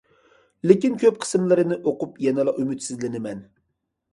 لېكىن 0.69 0.95
كۆپ 1.03 1.19
قىسىملىرىنى 1.25 1.77
ئوقۇپ 1.91 2.17
يەنىلا 2.27 2.57
ئۈمىدسىزلىنىمەن. 2.63 3.45